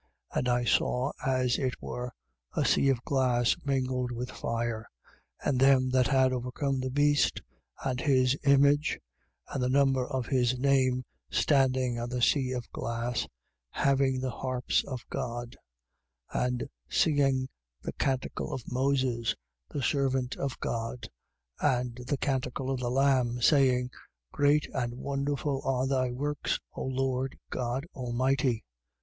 [0.33, 0.39] 15:2.
[0.39, 2.11] And I saw as it were
[2.53, 4.87] a sea of glass mingled with fire:
[5.45, 7.43] and them that had overcome the beast
[7.85, 8.99] and his image
[9.49, 13.27] and the number of his name, standing on the sea of glass,
[13.69, 15.55] having the harps of God:
[16.33, 16.45] 15:3.
[16.47, 17.47] And singing
[17.83, 19.35] the canticle of Moses,
[19.69, 21.11] the servant of God,
[21.59, 23.91] and the canticle of the Lamb, saying:
[24.31, 28.63] Great and wonderful are thy works, O Lord God Almighty.